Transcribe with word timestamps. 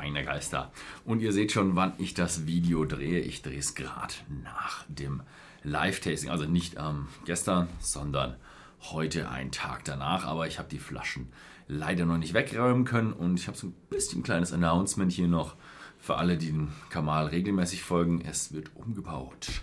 feine 0.00 0.24
Geister. 0.24 0.72
Und 1.04 1.20
ihr 1.20 1.32
seht 1.32 1.52
schon, 1.52 1.76
wann 1.76 1.92
ich 1.98 2.14
das 2.14 2.46
Video 2.46 2.86
drehe. 2.86 3.20
Ich 3.20 3.42
drehe 3.42 3.58
es 3.58 3.74
gerade 3.74 4.14
nach 4.42 4.84
dem 4.88 5.22
Live-Tasting. 5.62 6.30
Also 6.30 6.46
nicht 6.46 6.76
ähm, 6.78 7.08
gestern, 7.26 7.68
sondern 7.80 8.36
heute 8.80 9.28
einen 9.28 9.50
Tag 9.50 9.84
danach. 9.84 10.24
Aber 10.24 10.46
ich 10.46 10.58
habe 10.58 10.70
die 10.70 10.78
Flaschen 10.78 11.28
leider 11.68 12.06
noch 12.06 12.16
nicht 12.16 12.32
wegräumen 12.32 12.86
können. 12.86 13.12
Und 13.12 13.38
ich 13.38 13.46
habe 13.46 13.58
so 13.58 13.66
ein 13.66 13.74
bisschen 13.90 14.20
ein 14.20 14.22
kleines 14.22 14.54
Announcement 14.54 15.12
hier 15.12 15.28
noch 15.28 15.54
für 15.98 16.16
alle, 16.16 16.38
die 16.38 16.46
den 16.46 16.68
Kamal 16.88 17.26
regelmäßig 17.26 17.82
folgen. 17.82 18.22
Es 18.22 18.54
wird 18.54 18.70
umgebaut. 18.74 19.60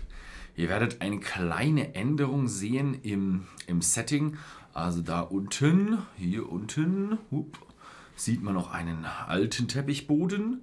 Ihr 0.54 0.68
werdet 0.68 1.00
eine 1.00 1.18
kleine 1.18 1.96
Änderung 1.96 2.46
sehen 2.46 2.94
im, 3.02 3.46
im 3.66 3.82
Setting. 3.82 4.36
Also 4.72 5.02
da 5.02 5.20
unten, 5.20 5.98
hier 6.16 6.48
unten, 6.48 7.18
hup, 7.32 7.58
sieht 8.18 8.42
man 8.42 8.54
noch 8.54 8.72
einen 8.72 9.04
alten 9.04 9.68
Teppichboden 9.68 10.62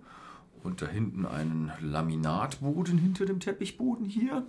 und 0.63 0.81
da 0.81 0.87
hinten 0.87 1.25
einen 1.25 1.71
Laminatboden 1.79 2.97
hinter 2.97 3.25
dem 3.25 3.39
Teppichboden 3.39 4.05
hier. 4.05 4.45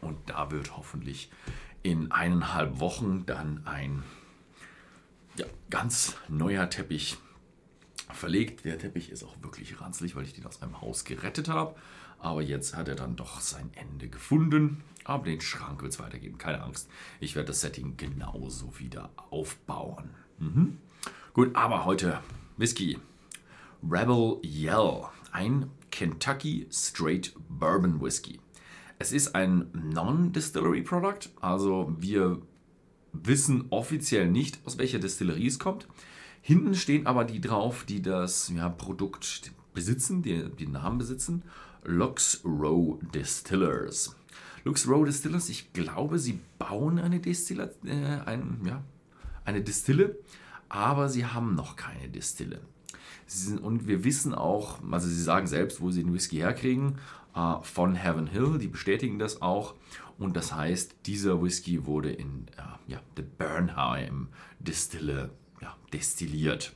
Und 0.00 0.16
da 0.26 0.50
wird 0.50 0.76
hoffentlich 0.76 1.30
in 1.82 2.10
eineinhalb 2.10 2.80
Wochen 2.80 3.24
dann 3.26 3.62
ein 3.66 4.02
ja, 5.36 5.46
ganz 5.70 6.16
neuer 6.28 6.68
Teppich 6.70 7.16
verlegt. 8.12 8.64
Der 8.64 8.78
Teppich 8.78 9.10
ist 9.10 9.24
auch 9.24 9.42
wirklich 9.42 9.80
ranzlig, 9.80 10.16
weil 10.16 10.24
ich 10.24 10.32
den 10.32 10.46
aus 10.46 10.62
einem 10.62 10.80
Haus 10.80 11.04
gerettet 11.04 11.48
habe. 11.48 11.76
Aber 12.18 12.42
jetzt 12.42 12.76
hat 12.76 12.88
er 12.88 12.94
dann 12.94 13.16
doch 13.16 13.40
sein 13.40 13.70
Ende 13.74 14.08
gefunden. 14.08 14.82
Aber 15.04 15.24
den 15.24 15.40
Schrank 15.40 15.82
wird 15.82 15.92
es 15.92 16.00
weitergeben. 16.00 16.38
Keine 16.38 16.62
Angst. 16.62 16.88
Ich 17.20 17.36
werde 17.36 17.48
das 17.48 17.60
Setting 17.60 17.96
genauso 17.96 18.78
wieder 18.78 19.10
aufbauen. 19.30 20.10
Mhm. 20.38 20.78
Gut, 21.36 21.54
aber 21.54 21.84
heute 21.84 22.20
Whisky. 22.56 22.96
Rebel 23.86 24.38
Yell. 24.42 25.02
Ein 25.32 25.68
Kentucky 25.90 26.66
Straight 26.72 27.34
Bourbon 27.50 28.00
Whisky. 28.00 28.40
Es 28.98 29.12
ist 29.12 29.34
ein 29.34 29.66
Non-Distillery 29.74 30.80
Product. 30.80 31.28
Also 31.42 31.94
wir 31.98 32.40
wissen 33.12 33.66
offiziell 33.68 34.30
nicht, 34.30 34.60
aus 34.64 34.78
welcher 34.78 34.98
Distillerie 34.98 35.48
es 35.48 35.58
kommt. 35.58 35.86
Hinten 36.40 36.74
stehen 36.74 37.06
aber 37.06 37.26
die 37.26 37.42
drauf, 37.42 37.84
die 37.84 38.00
das 38.00 38.48
ja, 38.48 38.70
Produkt 38.70 39.52
besitzen, 39.74 40.22
die 40.22 40.42
den 40.42 40.72
Namen 40.72 40.96
besitzen. 40.96 41.42
Lux 41.84 42.40
Row 42.46 42.98
Distillers. 43.14 44.16
Lux 44.64 44.88
Row 44.88 45.04
Distillers, 45.04 45.50
ich 45.50 45.74
glaube, 45.74 46.18
sie 46.18 46.40
bauen 46.58 46.98
eine 46.98 47.20
Distille, 47.20 47.74
äh, 47.84 48.24
ein, 48.24 48.62
ja, 48.64 48.82
eine 49.44 49.60
Distille, 49.60 50.16
aber 50.68 51.08
sie 51.08 51.26
haben 51.26 51.54
noch 51.54 51.76
keine 51.76 52.08
Distille. 52.08 52.60
Sind, 53.26 53.58
und 53.58 53.88
wir 53.88 54.04
wissen 54.04 54.34
auch, 54.34 54.78
also 54.90 55.08
sie 55.08 55.22
sagen 55.22 55.46
selbst, 55.46 55.80
wo 55.80 55.90
sie 55.90 56.04
den 56.04 56.14
Whisky 56.14 56.36
herkriegen, 56.36 56.98
äh, 57.34 57.54
von 57.62 57.94
Heaven 57.94 58.26
Hill, 58.26 58.58
die 58.58 58.68
bestätigen 58.68 59.18
das 59.18 59.42
auch. 59.42 59.74
Und 60.18 60.36
das 60.36 60.54
heißt, 60.54 60.96
dieser 61.06 61.42
Whisky 61.42 61.86
wurde 61.86 62.10
in 62.10 62.46
äh, 62.56 62.92
ja, 62.92 63.00
der 63.16 63.22
Bernheim 63.22 64.28
Distille 64.58 65.30
ja, 65.60 65.76
destilliert. 65.92 66.74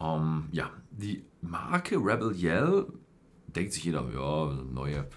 Ähm, 0.00 0.48
ja, 0.52 0.70
die 0.90 1.24
Marke 1.40 1.96
Rebel 1.96 2.34
Yell 2.36 2.86
denkt 3.46 3.72
sich 3.72 3.84
jeder, 3.84 4.08
ja, 4.12 4.52
neue 4.72 5.08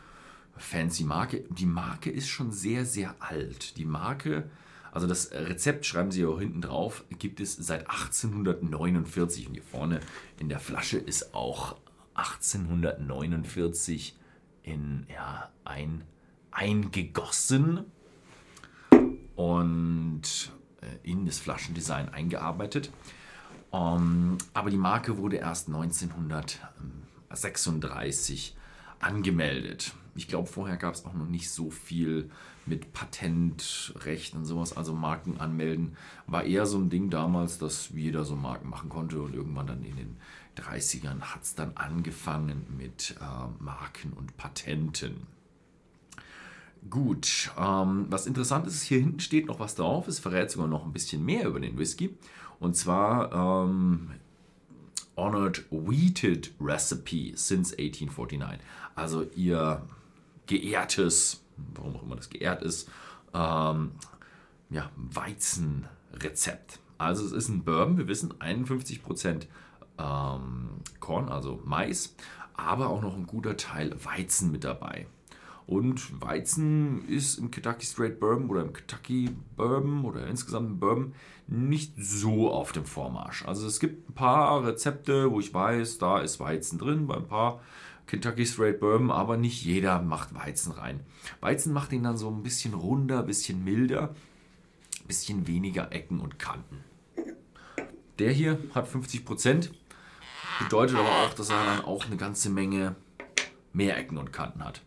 fancy 0.55 1.03
Marke. 1.03 1.44
Die 1.50 1.66
Marke 1.66 2.09
ist 2.09 2.28
schon 2.28 2.52
sehr, 2.52 2.85
sehr 2.85 3.16
alt. 3.19 3.78
Die 3.78 3.85
Marke, 3.85 4.50
also 4.98 5.06
das 5.06 5.30
Rezept 5.31 5.86
schreiben 5.86 6.09
sie 6.09 6.26
auch 6.26 6.40
hinten 6.40 6.62
drauf, 6.62 7.03
gibt 7.20 7.40
es 7.40 7.56
seit 7.56 7.88
1849. 7.88 9.48
Und 9.48 9.53
hier 9.53 9.62
vorne 9.62 10.00
in 10.40 10.50
der 10.50 10.59
Flasche 10.59 10.97
ist 10.97 11.35
auch 11.35 11.75
1849 12.16 14.18
in 14.63 15.06
ja, 15.13 15.52
ein, 15.66 16.03
eingegossen 16.50 17.85
und 19.35 20.52
äh, 20.81 20.88
in 21.03 21.28
das 21.28 21.38
Flaschendesign 21.38 22.09
eingearbeitet. 22.09 22.90
Um, 23.69 23.81
ähm, 23.81 24.40
aber 24.56 24.72
die 24.72 24.78
Marke 24.78 25.19
wurde 25.19 25.35
erst 25.35 25.68
1936 25.68 28.58
angemeldet. 29.00 29.94
Ich 30.17 30.28
glaube, 30.28 30.47
vorher 30.47 30.78
gab 30.78 30.95
es 30.95 31.05
auch 31.05 31.13
noch 31.13 31.28
nicht 31.28 31.50
so 31.51 31.69
viel 31.69 32.29
mit 32.66 32.91
Patentrecht 32.91 34.33
und 34.33 34.45
sowas. 34.45 34.75
Also 34.75 34.94
Marken 34.94 35.39
anmelden 35.39 35.95
war 36.25 36.44
eher 36.44 36.66
so 36.66 36.79
ein 36.79 36.89
Ding 36.89 37.09
damals, 37.09 37.59
dass 37.59 37.89
jeder 37.89 38.25
so 38.25 38.35
Marken 38.35 38.69
machen 38.69 38.89
konnte. 38.89 39.22
Und 39.22 39.35
irgendwann 39.35 39.67
dann 39.67 39.83
in 39.83 39.95
den 39.95 40.17
30ern 40.57 41.22
hat 41.22 41.44
es 41.44 41.55
dann 41.55 41.72
angefangen 41.75 42.66
mit 42.78 43.16
äh, 43.22 43.63
Marken 43.63 44.13
und 44.13 44.35
Patenten. 44.38 45.28
Gut, 46.89 47.51
ähm, 47.57 48.07
was 48.09 48.28
interessant 48.28 48.66
ist, 48.66 48.84
hier 48.84 48.99
hinten 48.99 49.19
steht 49.19 49.45
noch 49.45 49.59
was 49.59 49.75
drauf. 49.75 50.07
Es 50.07 50.19
verrät 50.19 50.49
sogar 50.49 50.67
noch 50.67 50.85
ein 50.85 50.94
bisschen 50.94 51.23
mehr 51.23 51.47
über 51.47 51.59
den 51.59 51.78
Whisky. 51.78 52.16
Und 52.59 52.75
zwar 52.75 53.66
ähm, 53.66 54.11
Honored 55.16 55.66
Wheated 55.72 56.53
Recipe 56.59 57.34
since 57.35 57.73
1849. 57.78 58.59
Also 58.95 59.23
ihr 59.35 59.84
geehrtes, 60.47 61.44
warum 61.75 61.96
auch 61.96 62.03
immer 62.03 62.16
das 62.16 62.30
geehrt 62.30 62.62
ist, 62.63 62.90
ähm, 63.34 63.91
ja, 64.69 64.90
Weizenrezept. 64.96 66.80
Also 66.97 67.25
es 67.25 67.31
ist 67.31 67.50
ein 67.50 67.63
Bourbon, 67.63 67.97
wir 67.97 68.08
wissen 68.08 68.34
51% 68.34 69.47
ähm, 70.00 70.69
Korn, 71.00 71.30
also 71.30 71.62
Mais, 71.63 72.16
aber 72.53 72.90
auch 72.90 73.02
noch 73.02 73.16
ein 73.16 73.28
guter 73.28 73.56
Teil 73.56 73.96
Weizen 74.03 74.52
mit 74.52 74.63
dabei. 74.63 75.08
Und 75.68 76.22
Weizen 76.22 77.06
ist 77.09 77.38
im 77.38 77.52
Kentucky 77.52 77.85
Straight 77.85 78.22
Bourbon 78.22 78.50
oder 78.50 78.62
im 78.62 78.72
Kentucky 78.72 79.35
Bourbon 79.58 80.06
oder 80.06 80.25
insgesamt 80.25 80.69
im 80.69 80.79
Bourbon 80.79 81.14
nicht 81.47 81.94
so 81.97 82.52
auf 82.52 82.72
dem 82.72 82.85
Vormarsch. 82.85 83.46
Also 83.46 83.68
es 83.68 83.81
gibt 83.81 84.09
ein 84.09 84.14
paar 84.14 84.66
Rezepte, 84.66 85.29
wo 85.29 85.41
ich 85.41 85.53
weiß, 85.53 85.97
da 85.97 86.19
ist 86.19 86.40
Weizen 86.40 86.79
drin, 86.79 87.06
bei 87.06 87.18
ein 87.18 87.28
paar 87.28 87.62
Kentucky 88.07 88.45
Straight 88.45 88.79
Bourbon, 88.79 89.12
aber 89.12 89.38
nicht 89.38 89.63
jeder 89.63 90.01
macht 90.01 90.34
Weizen 90.34 90.72
rein. 90.72 91.01
Weizen 91.41 91.73
macht 91.73 91.91
ihn 91.91 92.03
dann 92.03 92.18
so 92.18 92.29
ein 92.29 92.44
bisschen 92.44 92.73
runder, 92.73 93.19
ein 93.19 93.25
bisschen 93.25 93.63
milder, 93.63 94.16
ein 95.01 95.07
bisschen 95.07 95.47
weniger 95.47 95.91
Ecken 95.91 96.19
und 96.19 96.40
Kanten. 96.40 96.84
Der 98.19 98.31
hier 98.31 98.57
hat 98.73 98.90
50%, 98.90 99.69
bedeutet 100.63 100.97
aber 100.97 101.09
auch, 101.09 101.34
dass 101.34 101.50
er 101.50 101.63
dann 101.66 101.85
auch 101.85 102.06
eine 102.06 102.17
ganze 102.17 102.50
Menge 102.50 102.96
mehr 103.73 103.97
Ecken 103.97 104.17
und 104.17 104.34
Kanten 104.34 104.63
hat. 104.63 104.81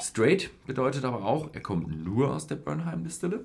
Straight 0.00 0.50
bedeutet 0.66 1.04
aber 1.04 1.24
auch, 1.24 1.50
er 1.52 1.60
kommt 1.60 2.04
nur 2.04 2.34
aus 2.34 2.46
der 2.46 2.56
Bernheim 2.56 3.04
Distille. 3.04 3.44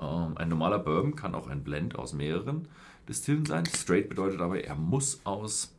Ähm, 0.00 0.36
ein 0.36 0.48
normaler 0.48 0.78
Bourbon 0.78 1.16
kann 1.16 1.34
auch 1.34 1.48
ein 1.48 1.62
Blend 1.62 1.96
aus 1.98 2.12
mehreren 2.12 2.68
Distillen 3.08 3.44
sein. 3.44 3.66
Straight 3.66 4.08
bedeutet 4.08 4.40
aber, 4.40 4.62
er 4.62 4.74
muss 4.74 5.20
aus, 5.24 5.74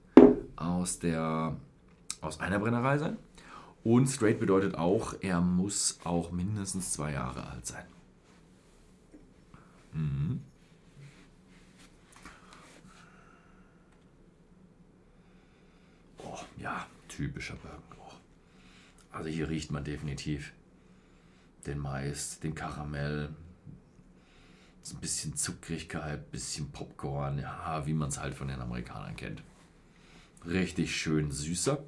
aus, 0.56 1.00
der, 1.00 1.56
aus 2.22 2.40
einer 2.40 2.60
Brennerei 2.60 2.98
sein. 2.98 3.18
Und 3.84 4.08
straight 4.08 4.40
bedeutet 4.40 4.76
auch, 4.76 5.16
er 5.22 5.42
muss 5.42 6.00
auch 6.04 6.32
mindestens 6.32 6.92
zwei 6.92 7.14
Jahre 7.14 7.48
alt 7.48 7.66
sein. 7.66 7.86
Mhm. 9.94 10.42
Oh, 16.18 16.40
ja, 16.58 16.86
typischer 17.08 17.56
Bourbon. 17.56 17.90
Also 19.12 19.30
hier 19.30 19.50
riecht 19.50 19.72
man 19.72 19.84
definitiv 19.84 20.54
den 21.66 21.80
Mais, 21.80 22.40
den 22.40 22.56
Karamell, 22.56 23.30
so 24.82 24.96
ein 24.96 25.02
bisschen 25.02 25.36
Zuckrigkeit, 25.36 26.20
ein 26.20 26.32
bisschen 26.32 26.72
Popcorn, 26.72 27.40
ja, 27.40 27.86
wie 27.86 27.94
man 27.94 28.10
es 28.10 28.20
halt 28.20 28.34
von 28.34 28.48
den 28.48 28.62
Amerikanern 28.62 29.16
kennt. 29.16 29.44
Richtig 30.46 30.96
schön 30.96 31.32
süßer. 31.32 31.84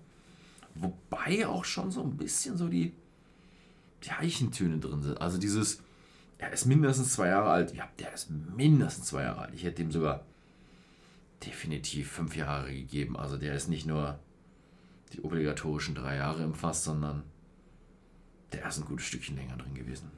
Wobei 0.76 1.48
auch 1.48 1.66
schon 1.66 1.92
so 1.92 2.02
ein 2.02 2.18
bisschen 2.18 2.58
so 2.58 2.68
die, 2.68 2.94
die 4.04 4.12
Eichentöne 4.12 4.80
drin 4.80 5.02
sind. 5.02 5.20
Also 5.20 5.38
dieses, 5.38 5.82
er 6.38 6.52
ist 6.52 6.66
mindestens 6.66 7.14
zwei 7.14 7.28
Jahre 7.28 7.50
alt. 7.50 7.74
Ja, 7.76 7.90
der 8.00 8.14
ist 8.14 8.30
mindestens 8.30 9.08
zwei 9.08 9.24
Jahre 9.24 9.42
alt. 9.42 9.54
Ich 9.54 9.64
hätte 9.64 9.82
ihm 9.82 9.92
sogar 9.92 10.26
definitiv 11.46 12.12
fünf 12.12 12.36
Jahre 12.36 12.74
gegeben. 12.74 13.18
Also 13.18 13.38
der 13.38 13.56
ist 13.56 13.68
nicht 13.68 13.86
nur 13.86 14.20
die 15.14 15.22
obligatorischen 15.22 15.96
drei 15.96 16.16
Jahre 16.16 16.44
im 16.44 16.54
Fass, 16.54 16.84
sondern 16.84 17.24
der 18.54 18.68
ist 18.68 18.78
ein 18.78 18.86
gutes 18.86 19.06
Stückchen 19.06 19.36
länger 19.36 19.58
drin 19.58 19.76
gewesen. 19.76 20.12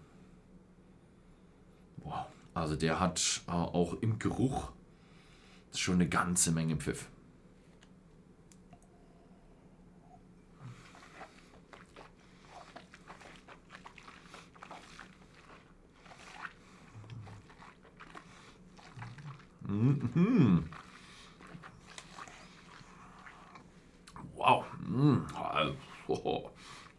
Boah, 1.97 2.27
also 2.53 2.75
der 2.75 2.99
hat 2.99 3.41
äh, 3.47 3.51
auch 3.51 3.93
im 4.01 4.19
Geruch 4.19 4.71
schon 5.73 5.95
eine 5.95 6.07
ganze 6.07 6.51
Menge 6.51 6.77
Pfiff. 6.77 7.09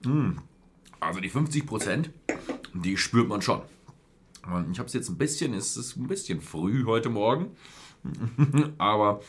Mhm. 0.03 0.39
Also 1.01 1.21
die 1.21 1.29
50 1.29 1.67
Prozent, 1.67 2.11
die 2.73 2.97
spürt 2.97 3.29
man 3.29 3.43
schon. 3.43 3.63
Ich 4.73 4.79
habe 4.79 4.87
es 4.87 4.93
jetzt 4.93 5.09
ein 5.09 5.17
bisschen, 5.17 5.55
es 5.55 5.77
ist 5.77 5.97
ein 5.97 6.07
bisschen 6.07 6.41
früh 6.41 6.85
heute 6.85 7.09
Morgen, 7.09 7.57
aber 8.79 9.21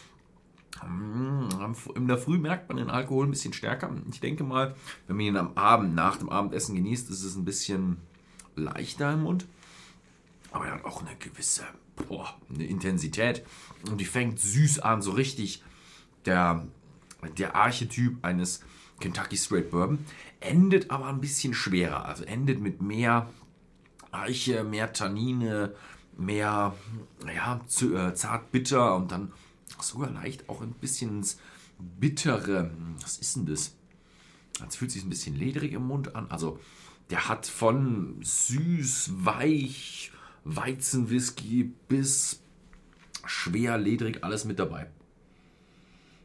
in 1.96 2.08
der 2.08 2.18
Früh 2.18 2.38
merkt 2.38 2.68
man 2.68 2.78
den 2.78 2.90
Alkohol 2.90 3.26
ein 3.26 3.32
bisschen 3.32 3.54
stärker. 3.54 3.90
Ich 4.12 4.20
denke 4.20 4.44
mal, 4.44 4.76
wenn 5.08 5.16
man 5.16 5.26
ihn 5.26 5.38
am 5.38 5.54
Abend, 5.56 5.96
nach 5.96 6.18
dem 6.18 6.30
Abendessen 6.30 6.76
genießt, 6.76 7.10
ist 7.10 7.24
es 7.24 7.36
ein 7.36 7.46
bisschen 7.46 7.98
leichter 8.56 9.14
im 9.14 9.24
Mund. 9.24 9.46
Aber 10.52 10.68
er 10.68 10.74
hat 10.76 10.86
auch 10.86 11.02
eine 11.02 11.16
gewisse 11.18 11.64
boah, 12.08 12.34
eine 12.54 12.66
Intensität. 12.66 13.46
Und 13.90 14.00
die 14.00 14.06
fängt 14.06 14.40
süß 14.40 14.80
an, 14.80 15.02
so 15.02 15.12
richtig 15.12 15.64
der, 16.26 16.66
der 17.38 17.56
Archetyp 17.56 18.24
eines 18.24 18.62
Kentucky 19.00 19.38
Straight 19.38 19.72
Bourbon. 19.72 20.00
Endet 20.40 20.92
aber 20.92 21.08
ein 21.08 21.22
bisschen 21.22 21.54
schwerer. 21.54 22.06
Also 22.06 22.24
endet 22.24 22.60
mit 22.60 22.82
mehr 22.82 23.30
Eiche, 24.12 24.64
mehr 24.64 24.94
Tannine, 24.94 25.76
mehr 26.18 26.76
ja, 27.34 27.62
äh, 27.82 28.14
zart 28.14 28.52
bitter 28.52 28.96
und 28.96 29.12
dann 29.12 29.34
sogar 29.82 30.10
leicht 30.10 30.50
auch 30.50 30.62
ein 30.62 30.72
bisschen 30.74 31.18
ins 31.18 31.40
Bittere. 31.78 32.72
Was 33.02 33.18
ist 33.18 33.36
denn 33.36 33.46
das? 33.46 33.76
Jetzt 34.62 34.78
fühlt 34.78 34.92
sich 34.92 35.04
ein 35.04 35.10
bisschen 35.10 35.36
ledrig 35.36 35.74
im 35.74 35.88
Mund 35.88 36.16
an. 36.16 36.32
Also 36.32 36.60
der 37.10 37.28
hat 37.28 37.46
von 37.46 38.16
süß, 38.22 39.12
weich, 39.26 40.12
Weizenwhisky 40.46 41.74
bis 41.88 42.42
schwer, 43.26 43.78
ledrig, 43.78 44.24
alles 44.24 44.46
mit 44.46 44.60
dabei. 44.60 44.90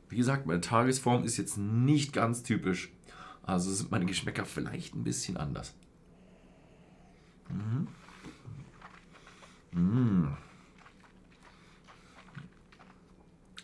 Wie 0.08 0.16
gesagt, 0.16 0.46
meine 0.46 0.60
Tagesform 0.60 1.24
ist 1.24 1.36
jetzt 1.36 1.56
nicht 1.56 2.12
ganz 2.12 2.42
typisch. 2.42 2.92
Also 3.42 3.72
sind 3.72 3.90
meine 3.90 4.06
Geschmäcker 4.06 4.44
vielleicht 4.44 4.94
ein 4.94 5.04
bisschen 5.04 5.36
anders. 5.36 5.74
Mhm. 7.48 7.88
Mhm. 9.72 10.36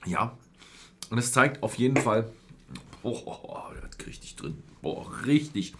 Ja, 0.06 0.36
und 1.10 1.18
es 1.18 1.32
zeigt 1.32 1.62
auf 1.62 1.74
jeden 1.74 1.96
Fall, 1.96 2.30
oh, 3.02 3.20
oh, 3.26 3.38
oh, 3.42 3.72
der 3.74 3.82
hat 3.82 4.06
richtig 4.06 4.36
drin, 4.36 4.62
boah, 4.82 5.24
richtig, 5.26 5.74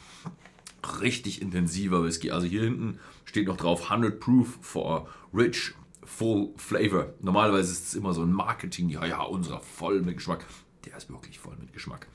richtig 1.00 1.42
intensiver 1.42 2.04
Whisky. 2.04 2.30
Also 2.30 2.46
hier 2.46 2.62
hinten 2.62 2.98
steht 3.24 3.46
noch 3.46 3.56
drauf 3.56 3.90
100 3.90 4.20
Proof 4.20 4.58
for 4.60 5.08
Rich 5.34 5.74
Full 6.04 6.50
Flavor. 6.56 7.14
Normalerweise 7.20 7.72
ist 7.72 7.88
es 7.88 7.94
immer 7.94 8.14
so 8.14 8.22
ein 8.22 8.32
Marketing, 8.32 8.88
ja, 8.88 9.04
ja, 9.04 9.22
unserer 9.22 9.60
voll 9.60 10.02
mit 10.02 10.16
Geschmack. 10.16 10.44
Der 10.84 10.96
ist 10.96 11.10
wirklich 11.10 11.38
voll 11.38 11.56
mit 11.58 11.72
Geschmack. 11.72 12.06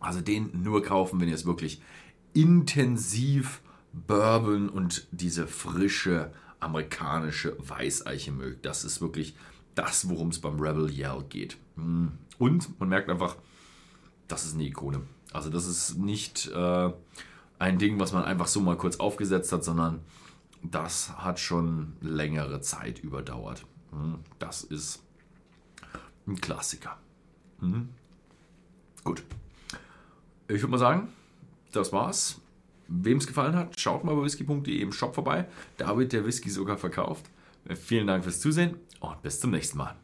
Also 0.00 0.20
den 0.20 0.62
nur 0.62 0.82
kaufen, 0.82 1.20
wenn 1.20 1.28
ihr 1.28 1.34
es 1.34 1.46
wirklich 1.46 1.80
intensiv 2.34 3.62
Bourbon 3.92 4.68
und 4.68 5.06
diese 5.10 5.46
frische 5.46 6.32
amerikanische 6.60 7.56
Weißeiche 7.58 8.32
mögt. 8.32 8.66
Das 8.66 8.84
ist 8.84 9.00
wirklich 9.00 9.36
das, 9.74 10.08
worum 10.08 10.28
es 10.28 10.40
beim 10.40 10.60
Rebel 10.60 10.90
Yell 10.90 11.24
geht. 11.28 11.56
Hm. 11.76 12.12
Und 12.38 12.78
man 12.78 12.88
merkt 12.88 13.08
einfach, 13.08 13.36
das 14.28 14.44
ist 14.44 14.54
eine 14.54 14.64
Ikone. 14.64 15.02
Also 15.32 15.50
das 15.50 15.66
ist 15.66 15.96
nicht 15.96 16.48
äh, 16.48 16.90
ein 17.58 17.78
Ding, 17.78 17.98
was 17.98 18.12
man 18.12 18.24
einfach 18.24 18.46
so 18.46 18.60
mal 18.60 18.76
kurz 18.76 18.96
aufgesetzt 18.96 19.52
hat, 19.52 19.64
sondern 19.64 20.00
das 20.62 21.16
hat 21.16 21.38
schon 21.40 21.96
längere 22.00 22.60
Zeit 22.60 22.98
überdauert. 22.98 23.64
Hm. 23.92 24.18
Das 24.38 24.62
ist 24.64 25.02
ein 26.26 26.40
Klassiker. 26.40 26.98
Hm. 27.60 27.88
Gut. 29.04 29.22
Ich 30.48 30.60
würde 30.60 30.68
mal 30.68 30.78
sagen, 30.78 31.08
das 31.72 31.92
war's. 31.92 32.40
Wem 32.88 33.18
es 33.18 33.26
gefallen 33.26 33.56
hat, 33.56 33.78
schaut 33.80 34.04
mal 34.04 34.14
bei 34.14 34.22
whisky.de 34.22 34.80
im 34.80 34.92
Shop 34.92 35.14
vorbei. 35.14 35.46
Da 35.76 35.96
wird 35.98 36.12
der 36.12 36.24
Whisky 36.24 36.50
sogar 36.50 36.78
verkauft. 36.78 37.26
Vielen 37.74 38.06
Dank 38.06 38.22
fürs 38.22 38.40
Zusehen 38.40 38.76
und 39.00 39.22
bis 39.22 39.40
zum 39.40 39.50
nächsten 39.50 39.78
Mal. 39.78 39.96